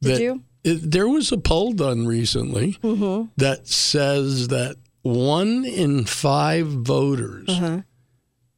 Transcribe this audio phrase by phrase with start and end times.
[0.00, 0.42] Did you?
[0.64, 3.28] It, there was a poll done recently Mm-hmm.
[3.36, 7.82] that says that one in five voters Uh-huh.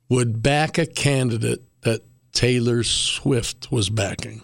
[0.09, 4.43] would back a candidate that Taylor Swift was backing.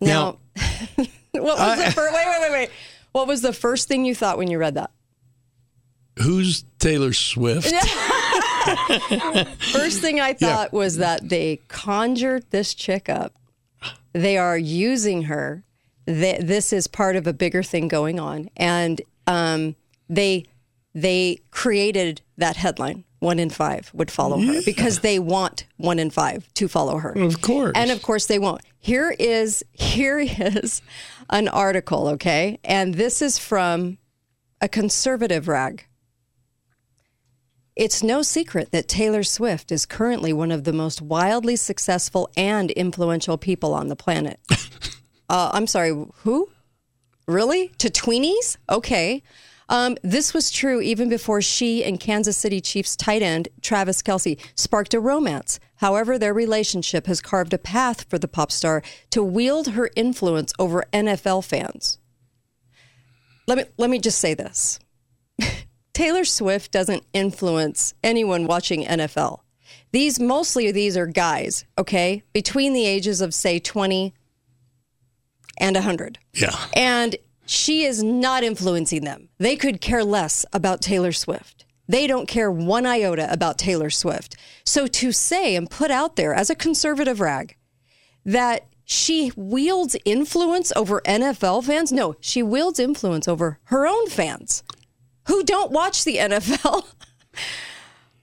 [0.00, 2.14] Now, what was the first?
[2.14, 2.70] Wait, wait, wait, wait.
[3.12, 4.90] What was the first thing you thought when you read that?
[6.18, 7.68] Who's Taylor Swift?
[9.72, 13.34] First thing I thought was that they conjured this chick up.
[14.12, 15.62] They are using her.
[16.06, 19.76] Th- This is part of a bigger thing going on, and um,
[20.08, 20.44] they
[20.94, 23.04] they created that headline.
[23.18, 27.12] One in five would follow her because they want one in five to follow her.
[27.12, 27.72] Of course.
[27.74, 28.60] And of course they won't.
[28.78, 30.82] Here is here is
[31.30, 32.58] an article, okay?
[32.62, 33.96] And this is from
[34.60, 35.85] a conservative rag.
[37.76, 42.70] It's no secret that Taylor Swift is currently one of the most wildly successful and
[42.70, 44.40] influential people on the planet.
[45.28, 45.90] uh, I'm sorry,
[46.22, 46.48] who?
[47.28, 47.68] Really?
[47.78, 48.56] To tweenies?
[48.70, 49.22] Okay.
[49.68, 54.40] Um, this was true even before she and Kansas City Chiefs tight end Travis Kelce
[54.54, 55.60] sparked a romance.
[55.76, 60.54] However, their relationship has carved a path for the pop star to wield her influence
[60.58, 61.98] over NFL fans.
[63.46, 64.80] Let me let me just say this.
[65.96, 69.40] Taylor Swift doesn't influence anyone watching NFL.
[69.92, 74.12] These mostly these are guys, okay, between the ages of say 20
[75.56, 76.18] and 100.
[76.34, 76.50] yeah.
[76.74, 77.16] And
[77.46, 79.30] she is not influencing them.
[79.38, 81.64] They could care less about Taylor Swift.
[81.88, 84.36] They don't care one iota about Taylor Swift.
[84.66, 87.56] So to say and put out there as a conservative rag
[88.22, 94.62] that she wields influence over NFL fans, no, she wields influence over her own fans
[95.26, 96.84] who don't watch the NFL.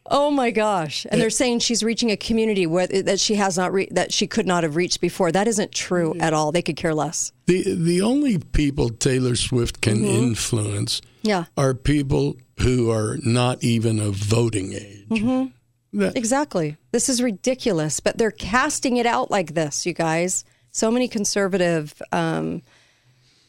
[0.05, 1.05] Oh my gosh!
[1.09, 4.27] And they're saying she's reaching a community where that she has not re- that she
[4.27, 5.31] could not have reached before.
[5.31, 6.51] That isn't true at all.
[6.51, 7.31] They could care less.
[7.45, 10.23] The the only people Taylor Swift can Mm-hmm.
[10.23, 15.07] influence Yeah, are people who are not even of voting age.
[15.07, 15.99] Mm-hmm.
[15.99, 16.75] That- exactly.
[16.91, 20.43] This is ridiculous, but they're casting it out like this, you guys.
[20.71, 22.61] So many conservative um,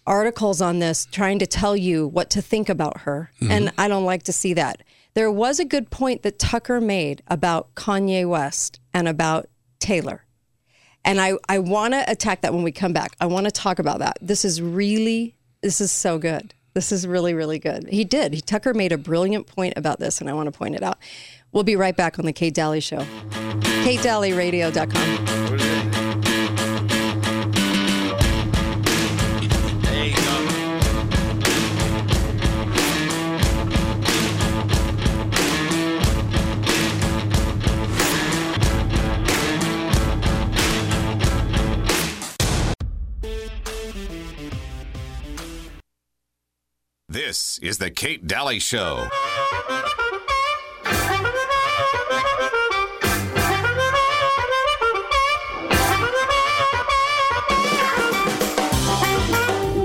[0.06, 3.50] articles on this trying to tell you what to think about her, mm-hmm.
[3.50, 4.82] and I don't like to see that.
[5.14, 9.48] There was a good point that Tucker made about Kanye West and about
[9.78, 10.24] Taylor.
[11.04, 13.14] And I, I want to attack that when we come back.
[13.20, 14.18] I want to talk about that.
[14.20, 16.54] This is really, this is so good.
[16.72, 17.88] This is really, really good.
[17.88, 18.34] He did.
[18.34, 20.98] He, Tucker made a brilliant point about this, and I want to point it out.
[21.52, 23.06] We'll be right back on the Kate Dalley Show.
[23.84, 26.03] KateDalleyRadio.com.
[47.14, 49.08] This is the Kate Dalley Show.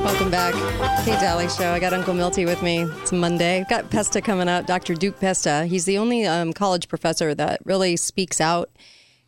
[0.04, 0.56] Welcome back.
[1.06, 1.72] Kate Dalley Show.
[1.72, 2.82] I got Uncle Milty with me.
[2.82, 3.64] It's Monday.
[3.70, 4.96] Got Pesta coming up, Dr.
[4.96, 5.68] Duke Pesta.
[5.68, 8.72] He's the only um, college professor that really speaks out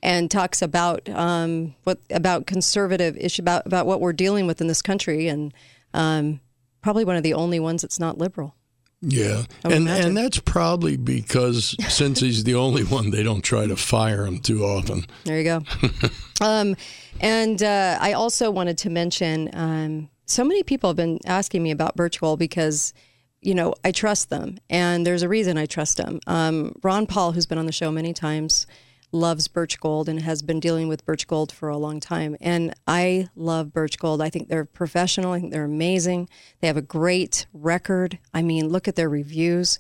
[0.01, 4.65] and talks about um, what about conservative issue about about what we're dealing with in
[4.65, 5.53] this country, and
[5.93, 6.39] um,
[6.81, 8.55] probably one of the only ones that's not liberal.
[9.03, 10.07] Yeah, and imagine.
[10.07, 14.39] and that's probably because since he's the only one, they don't try to fire him
[14.39, 15.07] too often.
[15.23, 15.63] There you go.
[16.41, 16.75] um,
[17.19, 21.71] and uh, I also wanted to mention um, so many people have been asking me
[21.71, 22.93] about Birch Gold because,
[23.41, 24.59] you know, I trust them.
[24.69, 26.19] And there's a reason I trust them.
[26.27, 28.67] Um, Ron Paul, who's been on the show many times,
[29.11, 32.37] loves Birch Gold and has been dealing with Birch Gold for a long time.
[32.39, 34.21] And I love Birch Gold.
[34.21, 35.33] I think they're professional.
[35.33, 36.29] I think they're amazing.
[36.59, 38.19] They have a great record.
[38.33, 39.79] I mean, look at their reviews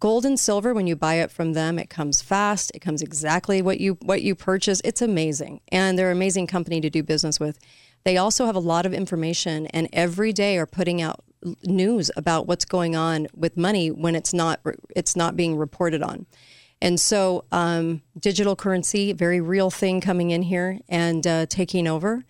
[0.00, 3.60] gold and silver when you buy it from them it comes fast it comes exactly
[3.60, 7.40] what you what you purchase it's amazing and they're an amazing company to do business
[7.40, 7.58] with
[8.04, 11.24] they also have a lot of information and every day are putting out
[11.64, 14.60] news about what's going on with money when it's not
[14.94, 16.26] it's not being reported on
[16.80, 22.24] and so um, digital currency very real thing coming in here and uh, taking over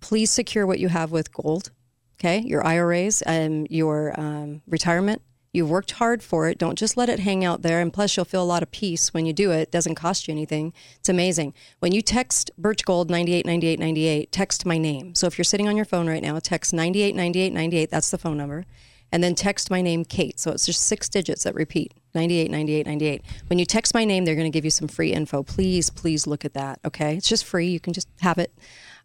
[0.00, 1.70] please secure what you have with gold
[2.18, 5.22] okay your iras and your um, retirement
[5.52, 6.56] You've worked hard for it.
[6.56, 7.80] Don't just let it hang out there.
[7.80, 9.60] And plus, you'll feel a lot of peace when you do it.
[9.60, 10.72] It doesn't cost you anything.
[10.98, 11.52] It's amazing.
[11.80, 15.14] When you text Birch Gold 989898, text my name.
[15.14, 17.90] So if you're sitting on your phone right now, text 989898.
[17.90, 18.64] That's the phone number.
[19.10, 20.40] And then text my name, Kate.
[20.40, 23.22] So it's just six digits that repeat 989898.
[23.48, 25.42] When you text my name, they're going to give you some free info.
[25.42, 26.78] Please, please look at that.
[26.84, 27.16] Okay.
[27.16, 27.68] It's just free.
[27.68, 28.52] You can just have it.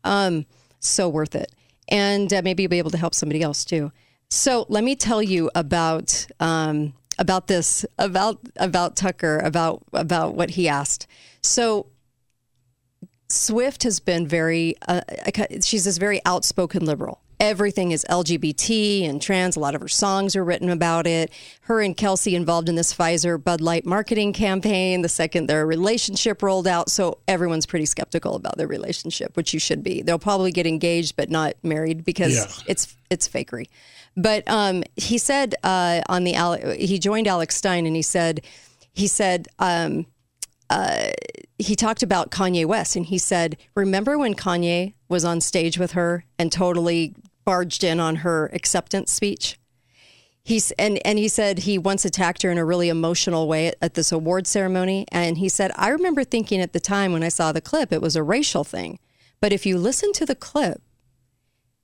[0.03, 0.45] Um,
[0.79, 1.51] So worth it.
[1.89, 3.91] And uh, maybe you'll be able to help somebody else too.
[4.29, 10.51] So let me tell you about um, about this about about Tucker about about what
[10.51, 11.07] he asked.
[11.41, 11.87] So
[13.29, 15.01] Swift has been very, uh,
[15.61, 17.21] she's this very outspoken liberal.
[17.39, 19.55] Everything is LGBT and trans.
[19.55, 21.31] A lot of her songs are written about it.
[21.61, 26.41] Her and Kelce involved in this Pfizer Bud Light marketing campaign the second their relationship
[26.41, 26.89] rolled out.
[26.89, 30.01] So everyone's pretty skeptical about their relationship, which you should be.
[30.01, 32.47] They'll probably get engaged but not married because Yeah.
[32.67, 33.67] it's it's fakery.
[34.15, 38.41] But um, he said uh, on the Ale- he joined Alex Stein and he said
[38.93, 40.07] he said um,
[41.59, 45.91] he talked about Kanye West and he said, Remember when Kanye was on stage with
[45.93, 47.15] her and totally
[47.47, 49.57] barged in on her acceptance speech?
[50.43, 53.75] He's and, and he said he once attacked her in a really emotional way at,
[53.81, 55.05] at this award ceremony.
[55.13, 58.01] And he said, I remember thinking at the time when I saw the clip, it
[58.01, 58.99] was a racial thing.
[59.39, 60.81] But if you listen to the clip,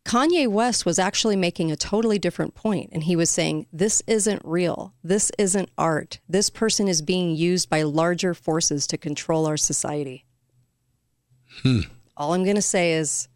[0.04, 2.90] Kanye West was actually making a totally different point.
[2.90, 4.94] point, and he was saying, This isn't real.
[5.02, 6.20] This isn't art.
[6.28, 10.26] This person is being used by larger forces to control our society.
[11.62, 11.82] Hmm.
[12.18, 13.30] All I'm going to say is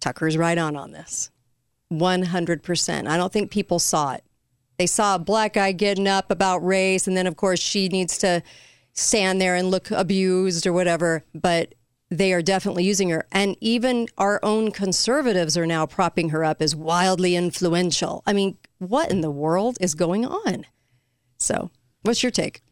[0.00, 1.30] Tucker's right on on this.
[1.92, 3.08] 100%.
[3.08, 4.24] I don't think people saw it.
[4.78, 8.18] They saw a black guy getting up about race, and then, of course, she needs
[8.18, 8.42] to
[8.92, 11.24] stand there and look abused or whatever.
[11.34, 11.74] But
[12.10, 13.26] they are definitely using her.
[13.32, 18.22] And even our own conservatives are now propping her up as wildly influential.
[18.26, 20.64] I mean, what in the world is going on?
[21.38, 21.70] So,
[22.02, 22.62] what's your take?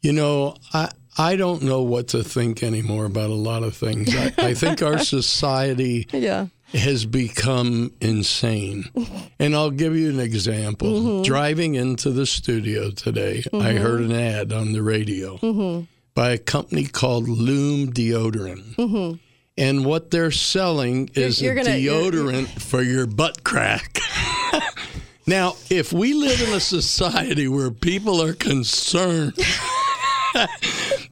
[0.00, 4.14] You know, I I don't know what to think anymore about a lot of things.
[4.14, 6.48] I, I think our society Yeah.
[6.72, 8.84] Has become insane.
[9.38, 10.88] And I'll give you an example.
[10.88, 11.22] Mm-hmm.
[11.22, 13.82] Driving into the studio today, I mm-hmm.
[13.82, 15.84] heard an ad on the radio mm-hmm.
[16.14, 19.18] by a company called Lume Deodorant.
[19.58, 23.98] And what they're selling is you're a gonna- you're- deodorant for your butt crack.
[25.26, 29.34] now, if we live in a society where people are concerned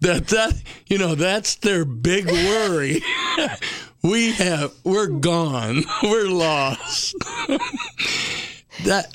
[0.01, 3.03] that that you know that's their big worry
[4.05, 7.15] we have we're gone we're lost
[8.85, 9.15] that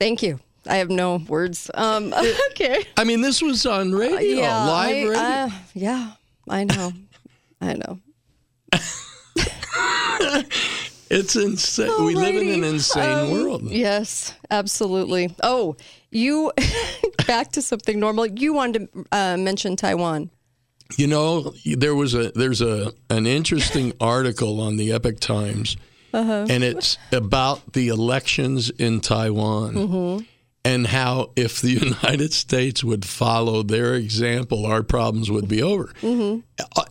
[0.00, 0.40] Thank you.
[0.66, 1.70] I have no words.
[1.72, 2.12] Um,
[2.50, 2.84] okay.
[2.96, 4.64] i mean this was on radio yeah.
[4.66, 6.12] live I, radio uh, yeah.
[6.48, 6.92] I know.
[7.60, 8.00] I know.
[11.10, 15.34] it's insane we live in an insane Um, world Yes, absolutely.
[15.42, 15.76] Oh,
[16.10, 16.52] you
[17.26, 18.26] back to something normal.
[18.26, 20.30] You wanted to uh, mention Taiwan.
[20.96, 25.76] You know there was a there's a an interesting article on the Epoch Times
[26.14, 26.46] uh-huh.
[26.48, 30.24] and it's about the elections in taiwan mm-hmm.
[30.64, 31.70] and how if the
[32.04, 35.86] united states would follow their example our problems would be over.
[36.00, 36.40] Mm-hmm.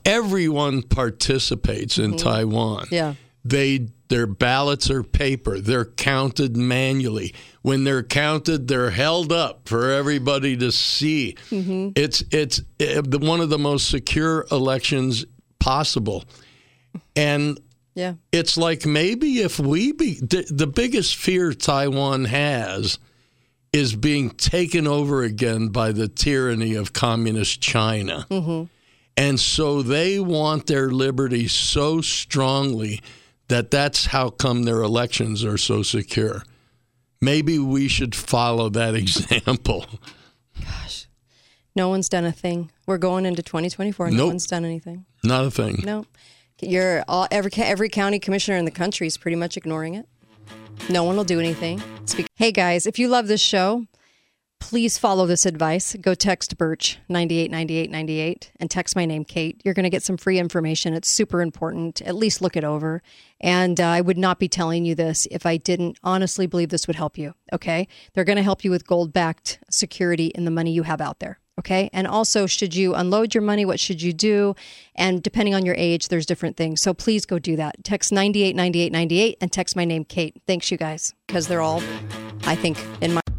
[0.06, 2.18] Everyone participates in mm-hmm.
[2.18, 2.88] taiwan.
[2.92, 3.16] Yeah.
[3.46, 5.60] they their ballots are paper.
[5.60, 7.34] They're counted manually.
[7.64, 11.36] When they're counted they're held up for everybody to see.
[11.50, 15.26] It's it's uh, one of the most secure elections
[15.60, 16.26] possible.
[17.16, 17.60] And
[17.96, 18.14] Yeah.
[18.32, 23.00] it's like maybe if we be the, the biggest fear Taiwan has
[23.72, 28.28] is being taken over again by the tyranny of communist China.
[29.18, 33.02] And so they want their liberty so strongly
[33.48, 36.44] that that's how come their elections are so secure.
[37.22, 39.86] Maybe we should follow that example.
[40.62, 41.08] Gosh,
[41.76, 42.72] no one's done a thing.
[42.86, 44.12] We're going into 2024.
[44.12, 44.28] No Nope.
[44.28, 45.06] one's done anything.
[45.24, 45.82] Not a thing.
[45.84, 46.06] No.
[46.62, 50.08] You're all every every county commissioner in the country is pretty much ignoring it.
[50.90, 51.82] No one will do anything.
[52.36, 53.86] Hey guys, if you love this show,
[54.64, 55.94] please follow this advice.
[56.00, 59.62] Go text Birch 989898 and text my name Kate.
[59.66, 60.94] You're going to get some free information.
[60.94, 62.02] It's super important.
[62.04, 63.04] At least look it over.
[63.42, 66.88] And uh, I would not be telling you this if I didn't honestly believe this
[66.88, 67.34] would help you.
[67.52, 67.90] Okay?
[68.14, 71.40] They're going to help you with gold-backed security in the money you have out there.
[71.60, 71.90] Okay.
[71.92, 73.66] And also, should you unload your money?
[73.66, 74.56] What should you do?
[74.96, 76.80] And depending on your age, there's different things.
[76.80, 77.84] So please go do that.
[77.84, 80.42] Text 989898 and text my name, Kate.
[80.48, 81.84] Thanks, you guys, because they're all,
[82.46, 83.33] I think, in my.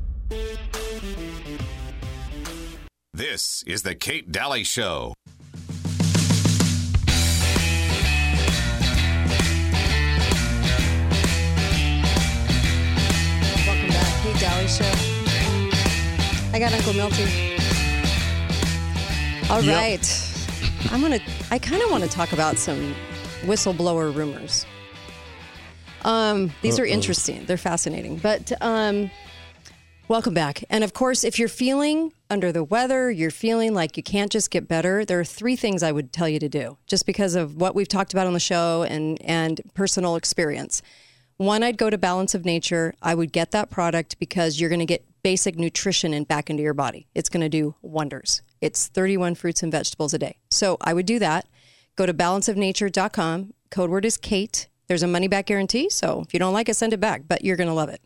[3.14, 5.14] This is the Kate Dalley Show.
[13.66, 14.23] Welcome back.
[14.23, 14.92] Kate Dalley Show.
[16.52, 17.25] I got Uncle Milty.
[19.50, 19.76] All Yep.
[19.76, 20.30] right.
[20.92, 22.94] I'm to, I kind of want to talk about some
[23.42, 24.66] whistleblower rumors.
[26.04, 27.44] Um, these are interesting.
[27.47, 28.18] They're fascinating.
[28.18, 29.11] But um,
[30.09, 30.62] welcome back.
[30.71, 34.50] And of course, if you're feeling under the weather, you're feeling like you can't just
[34.50, 37.57] get better, there are three things I would tell you to do just because of
[37.57, 40.83] what we've talked about on the show and, and personal experience.
[41.37, 42.93] One, I'd go to Balance of Nature.
[43.00, 46.62] I would get that product because you're going to get basic nutrition in back into
[46.62, 47.07] your body.
[47.14, 48.43] It's going to do wonders.
[48.61, 50.38] It's 31 fruits and vegetables a day.
[50.50, 51.47] So I would do that.
[51.95, 53.55] Go to balanceofnature.com.
[53.71, 54.69] Code word is Kate.
[54.88, 55.88] There's a money back guarantee.
[55.88, 58.00] So if you don't like it, send it back, but you're going to love it.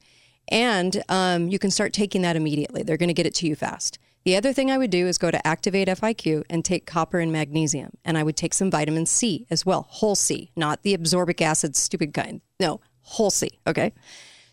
[0.48, 2.82] And um, you can start taking that immediately.
[2.82, 3.98] They're going to get it to you fast.
[4.28, 7.32] The other thing I would do is go to Activate FIQ and take copper and
[7.32, 7.92] magnesium.
[8.04, 11.74] And I would take some vitamin C as well, whole C, not the absorbic acid,
[11.74, 12.42] stupid kind.
[12.60, 13.48] No, whole C.
[13.66, 13.94] Okay.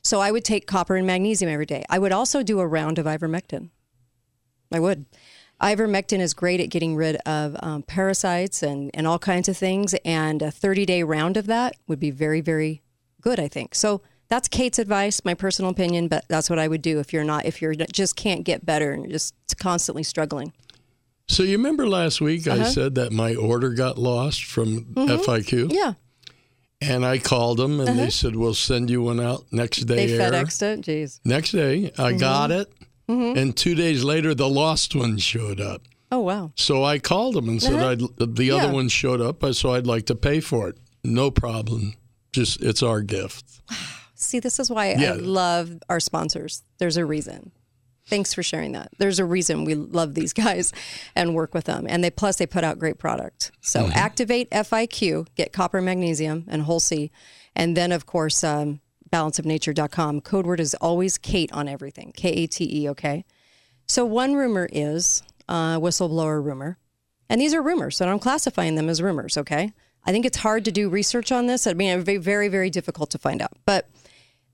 [0.02, 1.84] So I would take copper and magnesium every day.
[1.90, 3.70] I would also do a round of ivermectin.
[4.72, 5.08] I would.
[5.62, 9.94] Ivermectin is great at getting rid of um, parasites and, and all kinds of things.
[10.06, 12.82] And a 30 day round of that would be very, very
[13.20, 13.76] good, I think.
[13.76, 17.24] So that's Kate's advice, my personal opinion, but that's what I would do if you're
[17.24, 20.54] not, if you're just can't get better and you're just constantly struggling.
[21.28, 22.66] So you remember last week I uh-huh.
[22.66, 25.10] said that my order got lost from mm-hmm.
[25.10, 25.74] FIQ?
[25.74, 25.94] Yeah.
[26.82, 28.12] And I called them and they uh-huh.
[28.12, 30.08] said, we'll send you one out next day.
[30.08, 30.82] They air." FedExed it.
[30.82, 31.20] Jeez.
[31.26, 32.18] Next day, I mm-hmm.
[32.20, 32.72] got it.
[33.10, 33.38] Mm-hmm.
[33.38, 35.82] And two days later, the lost one showed up.
[36.12, 36.52] Oh, wow.
[36.56, 37.90] So I called them and said, Uh-huh.
[37.90, 38.56] I'd, the Yeah.
[38.56, 40.78] other one showed up, so I'd like to pay for it.
[41.04, 41.96] No problem.
[42.34, 43.62] Just, it's our gift.
[44.26, 45.12] See, this is why Yeah.
[45.12, 46.64] I love our sponsors.
[46.78, 47.52] There's a reason.
[48.08, 48.90] Thanks for sharing that.
[49.00, 50.72] There's a reason we love these guys
[51.16, 51.86] and work with them.
[51.90, 53.52] And they plus they put out great product.
[53.62, 57.12] So activate FIQ, get copper, magnesium, and whole C.
[57.56, 58.80] And then of course, um,
[59.12, 60.22] balanceofnature.com.
[60.22, 62.12] Code word is always Kate on everything.
[62.16, 63.26] K A T E, okay?
[63.88, 66.78] So one rumor is uh, whistleblower rumor.
[67.30, 69.74] And these are rumors, so I'm classifying them as rumors, okay?
[70.06, 71.66] I think it's hard to do research on this.
[71.66, 73.54] I mean, it'd be very, very difficult to find out.
[73.66, 73.90] But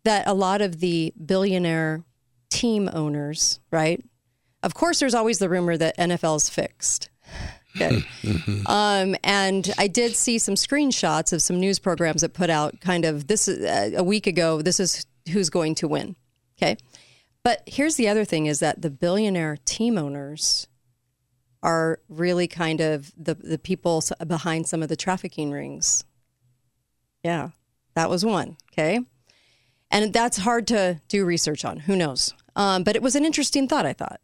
[0.03, 2.03] that a lot of the billionaire
[2.49, 4.03] team owners, right?
[4.63, 7.09] Of course, there's always the rumor that NFL is fixed.
[7.75, 8.03] Okay.
[8.65, 13.05] um, and I did see some screenshots of some news programs that put out kind
[13.05, 14.61] of this is, uh, a week ago.
[14.61, 16.15] This is who's going to win.
[16.57, 16.77] Okay.
[17.43, 20.67] But here's the other thing: is that the billionaire team owners
[21.63, 26.03] are really kind of the the people behind some of the trafficking rings.
[27.23, 27.49] Yeah,
[27.95, 28.57] that was one.
[28.71, 28.99] Okay.
[29.91, 31.79] And that's hard to do research on.
[31.79, 32.33] Who knows?
[32.55, 34.21] Um, but it was an interesting thought, I thought.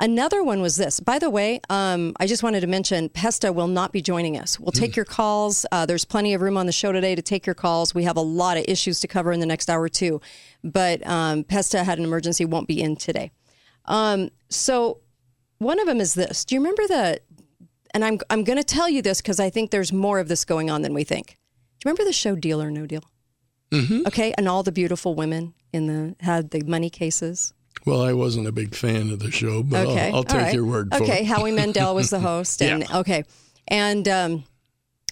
[0.00, 0.98] Another one was this.
[0.98, 4.58] By the way, um, I just wanted to mention Pesta will not be joining us.
[4.58, 5.64] We'll take your calls.
[5.70, 7.94] Uh, there's plenty of room on the show today to take your calls.
[7.94, 10.20] We have a lot of issues to cover in the next hour, too.
[10.64, 13.30] But um, Pesta had an emergency, won't be in today.
[13.84, 15.00] Um, so
[15.58, 16.44] one of them is this.
[16.44, 17.20] Do you remember the,
[17.94, 20.44] and I'm, I'm going to tell you this because I think there's more of this
[20.44, 21.28] going on than we think.
[21.28, 21.32] Do
[21.88, 23.04] you remember the show Deal or No Deal?
[24.06, 27.52] Okay, and all the beautiful women in the had the money cases.
[27.86, 30.54] Well, I wasn't a big fan of the show, but Okay, I'll, I'll take right.
[30.54, 31.08] your word for Okay, it.
[31.16, 33.24] Okay, Howie Mandel was the host, and okay,
[33.68, 34.44] and um,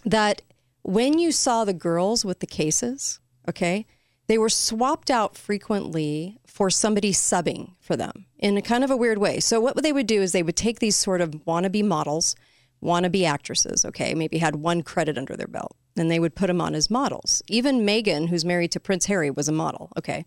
[0.04, 0.42] that
[0.82, 3.86] when you saw the girls with the cases, okay,
[4.26, 8.96] they were swapped out frequently for somebody subbing for them in a kind of a
[8.96, 9.40] weird way.
[9.40, 12.34] So what they would do is they would take these sort of wannabe models,
[12.82, 16.60] wannabe actresses, okay, maybe had one credit under their belt, and they would put them
[16.60, 17.42] on as models.
[17.48, 20.24] Even Meghan, who's married to Prince Harry, was a model, okay.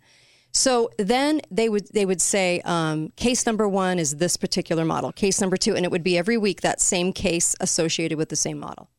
[0.51, 5.12] So then they would they would say um, case number one is this particular model,
[5.12, 8.38] case number two, and it would be every week that same case associated with the
[8.38, 8.89] same model.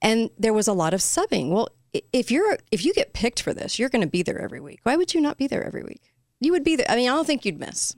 [0.00, 1.50] And there was a lot of subbing.
[1.50, 1.68] Well,
[2.14, 4.80] if you're if you get picked for this, you're going to be there every week.
[4.84, 6.14] Why would you not be there every week?
[6.40, 6.86] You would be there.
[6.88, 7.94] I mean, I don't think you'd miss,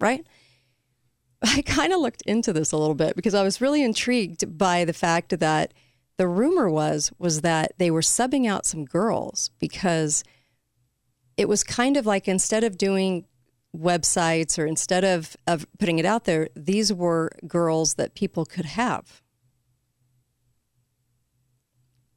[0.00, 0.26] right?
[1.42, 4.84] I kind of looked into this a little bit because I was really intrigued by
[4.84, 5.72] the fact that
[6.16, 10.22] the rumor was was that they were subbing out some girls because
[11.36, 13.24] it was kind of like instead of doing
[13.76, 18.66] websites or instead of, of putting it out there, these were girls that people could
[18.66, 19.22] have.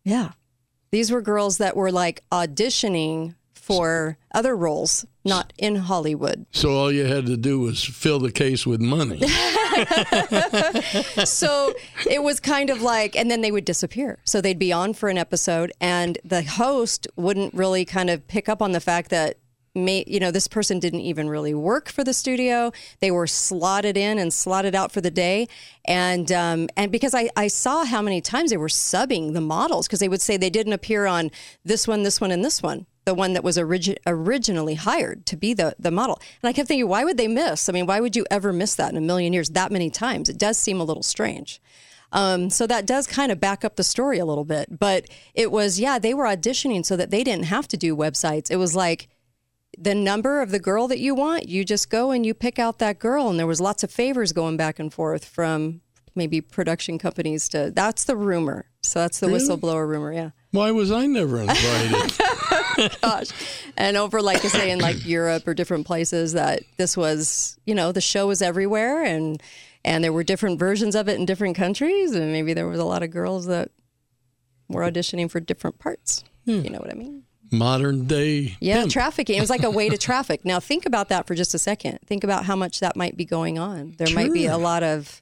[0.03, 0.31] Yeah.
[0.91, 6.45] These were girls that were like auditioning for other roles, not in Hollywood.
[6.51, 9.19] So all you had to do was fill the case with money.
[11.25, 11.73] so
[12.09, 14.19] it was kind of like, and then they would disappear.
[14.23, 18.47] So they'd be on for an episode, and the host wouldn't really kind of pick
[18.47, 19.39] up on the fact that.
[19.77, 22.71] May, you know, this person didn't even really work for the studio.
[23.01, 25.49] They were slotted in and slotted out for the day,
[25.83, 29.85] and um, and because I, I saw how many times they were subbing the models
[29.85, 31.29] because they would say they didn't appear on
[31.65, 35.37] this one, this one, and this one, the one that was origi- originally hired to
[35.37, 36.19] be the the model.
[36.41, 37.69] And I kept thinking, why would they miss?
[37.69, 40.27] I mean, why would you ever miss that in a million years that many times?
[40.29, 41.61] It does seem a little strange.
[42.11, 44.79] Um, so that does kind of back up the story a little bit.
[44.79, 48.49] But it was, yeah, they were auditioning so that they didn't have to do websites.
[48.49, 49.09] It was like
[49.77, 52.79] the number of the girl that you want, you just go and you pick out
[52.79, 53.29] that girl.
[53.29, 55.81] And there was lots of favors going back and forth from
[56.15, 57.71] maybe production companies to.
[57.75, 58.69] That's the rumor.
[58.81, 60.13] So that's the whistleblower rumor.
[60.13, 60.29] Yeah.
[60.55, 62.17] Why was I never invited?
[63.01, 63.27] gosh.
[63.77, 67.75] And over, like I say, in like Europe or different places, that this was, you
[67.75, 69.41] know, the show was everywhere, and
[69.83, 72.85] and there were different versions of it in different countries, and maybe there was a
[72.85, 73.69] lot of girls that
[74.67, 76.23] were auditioning for different parts.
[76.45, 76.61] Hmm.
[76.61, 77.23] You know what I mean?
[77.51, 78.57] Modern day.
[78.59, 78.91] Yeah, pimp.
[78.91, 79.37] trafficking.
[79.37, 80.43] It was like a way to traffic.
[80.45, 81.99] Now think about that for just a second.
[82.05, 83.93] Think about how much that might be going on.
[83.97, 85.21] There might be a lot of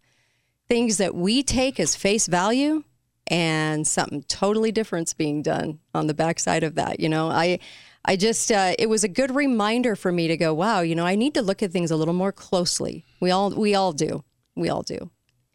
[0.69, 2.83] things that we take as face value
[3.27, 7.00] and something totally different's being done on the backside of that.
[7.00, 7.60] You know, I
[8.06, 11.06] I just uh, it was a good reminder for me to go, wow, you know,
[11.06, 13.06] I need to look at things a little more closely.
[13.22, 14.24] We all we all do.
[14.56, 15.10] We all do.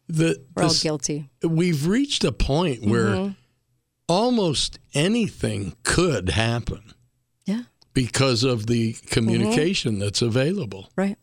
[0.07, 1.29] The, We're all guilty.
[1.43, 3.31] we've reached a point where Mm-hmm.
[4.07, 6.93] almost anything could happen
[7.45, 7.63] Yeah.
[7.93, 10.01] because of the communication Mm-hmm.
[10.01, 10.89] that's available.
[10.95, 11.17] Right.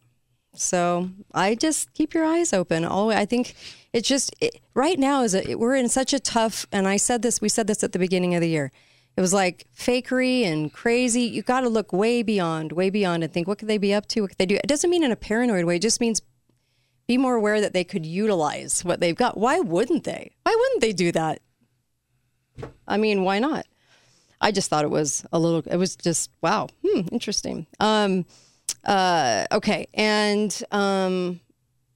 [0.59, 2.85] So I just keep your eyes open.
[2.85, 3.55] All I think
[3.93, 6.67] it's just it, right now is a, we're in such a tough.
[6.73, 7.41] And I said this.
[7.41, 8.73] We said this at the beginning of the year.
[9.17, 11.23] It was like fakery and crazy.
[11.23, 14.07] You got to look way beyond, way beyond, and think what could they be up
[14.09, 14.21] to?
[14.21, 14.57] What could they do?
[14.57, 15.77] It doesn't mean in a paranoid way.
[15.77, 16.21] It just means
[17.07, 19.39] be more aware that they could utilize what they've got.
[19.39, 20.33] Why wouldn't they?
[20.43, 21.41] Why wouldn't they do that?
[22.87, 23.67] I mean, why not?
[24.41, 25.63] I just thought it was a little.
[25.67, 27.67] It was just wow, hmm, interesting.
[27.81, 28.27] Um,
[28.87, 31.41] uh, okay, and um,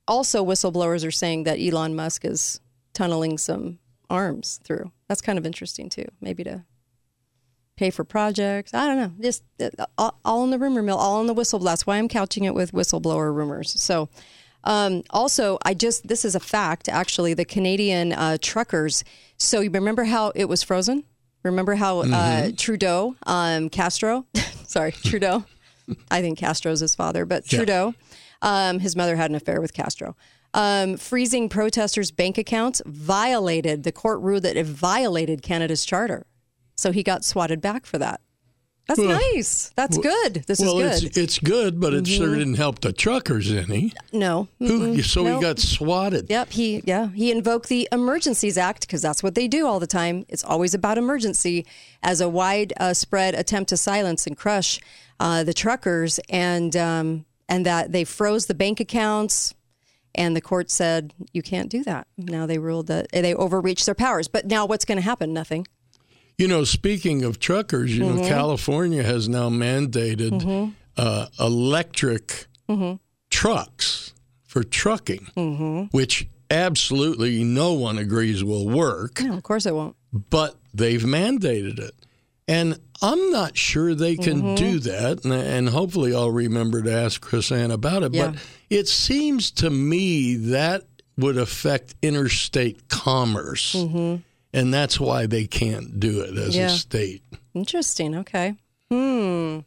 [0.09, 2.61] also whistleblowers are saying that Elon Musk is
[2.93, 3.79] tunneling some
[4.11, 4.91] arms through.
[5.09, 6.07] That's kind of interesting too.
[6.21, 6.65] Maybe to
[7.77, 8.75] pay for projects.
[8.75, 9.13] I don't know.
[9.23, 11.61] Just uh, all, all in the rumor mill, all in the whistle.
[11.61, 13.81] That's why I'm couching it with whistleblower rumors.
[13.81, 14.09] So.
[14.63, 16.91] Um, also, I just this is a fact.
[16.91, 19.05] Actually, the Canadian uh, truckers.
[19.39, 21.05] So you remember how it was frozen?
[21.43, 24.27] Remember how uh, Trudeau, um, Castro,
[24.67, 25.47] sorry, Trudeau.
[26.11, 27.95] I think Castro's his father, but Trudeau,
[28.43, 30.17] um, his mother had an affair with Castro.
[30.53, 36.27] Um, freezing protesters' bank accounts violated the court ruled that it violated Canada's charter.
[36.77, 38.21] So he got swatted back for that.
[38.91, 39.71] That's Well, nice.
[39.77, 40.43] That's good.
[40.49, 40.97] This well, is good.
[40.97, 41.07] Mm-hmm.
[41.07, 43.93] it's it's good, but it sure didn't help the truckers any.
[44.13, 44.49] no.
[44.59, 46.29] Who, so he got swatted.
[46.29, 49.87] Yep, he yeah he invoked the Emergencies Act because that's what they do all the
[49.87, 50.25] time.
[50.29, 51.67] It's always about emergency
[52.03, 54.81] as a widespread attempt to silence and crush
[55.21, 59.55] uh, the truckers, and um, and that they froze the bank accounts,
[60.15, 62.07] and the court said you can't do that.
[62.19, 64.27] Now they ruled that they overreached their powers.
[64.27, 65.33] But now what's going to happen?
[65.33, 65.67] Nothing.
[66.39, 68.23] You know, speaking of truckers, you Mm-hmm.
[68.23, 72.97] know, California has now mandated uh, electric Mm-hmm.
[73.31, 75.97] trucks for trucking, Mm-hmm.
[75.97, 79.97] which absolutely no one agrees will work, No, of course it won't.
[80.13, 81.95] but they've mandated it.
[82.51, 84.55] And I'm not sure they can Mm-hmm.
[84.57, 85.25] do that.
[85.25, 88.13] And, and hopefully I'll remember to ask Chris Ann about it.
[88.15, 88.33] Yeah.
[88.33, 90.85] But it seems to me that
[91.17, 93.75] would affect interstate commerce.
[93.75, 96.59] And that's why they can't do it as Mm-hmm.
[96.61, 96.67] Yeah.
[96.67, 97.23] a state.
[97.55, 98.17] Interesting.
[98.17, 98.57] Okay.
[98.91, 99.61] Hmm.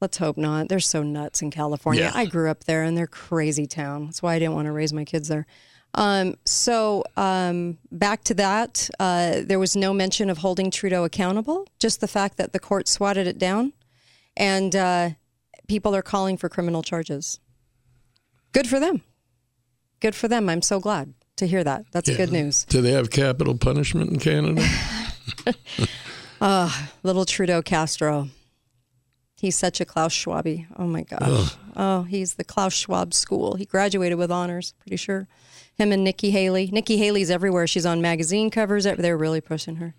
[0.00, 0.68] Let's hope not.
[0.68, 2.02] They're so nuts in California.
[2.04, 2.12] Yeah.
[2.14, 4.06] I grew up there and they're crazy town.
[4.06, 5.46] That's why I didn't want to raise my kids there.
[5.94, 11.66] Um, so um, back to that, uh, there was no mention of holding Trudeau accountable.
[11.78, 13.72] Just the fact that the court swatted it down,
[14.36, 15.10] and uh,
[15.68, 17.40] people are calling for criminal charges.
[18.52, 19.02] Good for them.
[20.00, 20.48] Good for them.
[20.48, 21.84] I'm so glad to hear that.
[21.92, 22.64] That's good news.
[22.64, 24.66] Do they have capital punishment in Canada?
[27.02, 28.28] Little Trudeau Castro.
[29.38, 30.66] He's such a Klaus Schwaby.
[30.76, 31.56] Oh my gosh.
[31.74, 33.54] Oh, he's the Klaus Schwab school.
[33.54, 35.26] He graduated with honors, pretty sure.
[35.76, 36.68] Him and Nikki Haley.
[36.72, 37.66] Nikki Haley's everywhere.
[37.66, 38.84] She's on magazine covers.
[38.84, 39.94] They're really pushing her.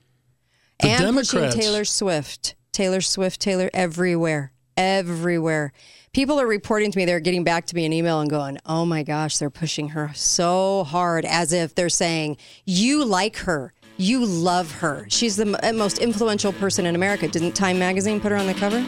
[0.79, 2.55] The and Democrats- pushing Taylor Swift.
[2.71, 4.51] Taylor Swift, Taylor everywhere.
[4.75, 5.71] Everywhere.
[6.11, 8.85] People are reporting to me, they're getting back to me an email and going, oh
[8.85, 13.73] my gosh, they're pushing her so hard as if they're saying, you like her.
[13.97, 15.05] You love her.
[15.09, 17.27] She's the uh, most influential person in America.
[17.27, 18.83] Didn't Time Magazine put her on the cover?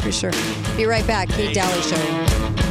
[0.00, 0.32] For sure.
[0.76, 1.28] Be right back.
[1.28, 2.65] Kate Dalley Show.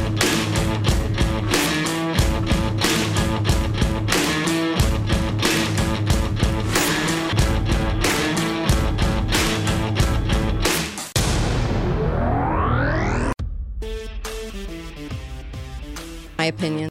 [16.46, 16.76] My opinion.